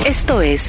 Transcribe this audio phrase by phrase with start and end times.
[0.00, 0.68] Esto es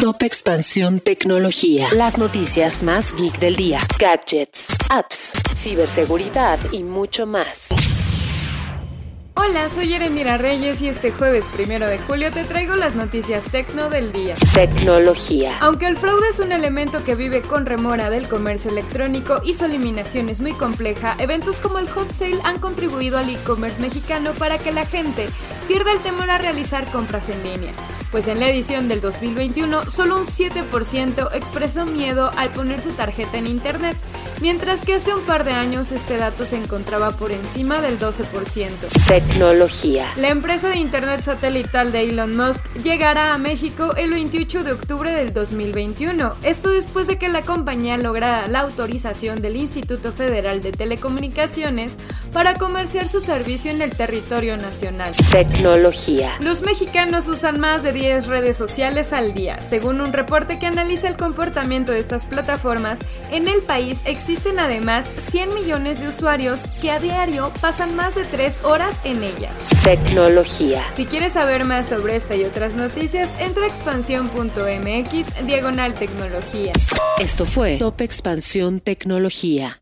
[0.00, 1.88] Top Expansión Tecnología.
[1.92, 3.80] Las noticias más geek del día.
[3.98, 7.68] Gadgets, apps, ciberseguridad y mucho más.
[9.34, 13.90] Hola, soy Erendira Reyes y este jueves primero de julio te traigo las noticias tecno
[13.90, 14.34] del día.
[14.54, 15.58] Tecnología.
[15.60, 19.66] Aunque el fraude es un elemento que vive con remora del comercio electrónico y su
[19.66, 24.56] eliminación es muy compleja, eventos como el Hot Sale han contribuido al e-commerce mexicano para
[24.56, 25.28] que la gente
[25.68, 27.72] pierda el temor a realizar compras en línea
[28.12, 33.38] pues en la edición del 2021 solo un 7% expresó miedo al poner su tarjeta
[33.38, 33.96] en Internet,
[34.42, 38.26] mientras que hace un par de años este dato se encontraba por encima del 12%.
[39.08, 40.12] Tecnología.
[40.18, 45.10] La empresa de Internet satelital de Elon Musk llegará a México el 28 de octubre
[45.10, 50.72] del 2021, esto después de que la compañía lograra la autorización del Instituto Federal de
[50.72, 51.96] Telecomunicaciones
[52.32, 55.12] para comerciar su servicio en el territorio nacional.
[55.30, 56.36] Tecnología.
[56.40, 59.60] Los mexicanos usan más de redes sociales al día.
[59.60, 62.98] Según un reporte que analiza el comportamiento de estas plataformas,
[63.30, 68.24] en el país existen además 100 millones de usuarios que a diario pasan más de
[68.24, 69.52] 3 horas en ellas.
[69.84, 70.84] Tecnología.
[70.96, 76.72] Si quieres saber más sobre esta y otras noticias, entra a expansión.mx diagonal tecnología.
[77.18, 79.81] Esto fue Top Expansión Tecnología.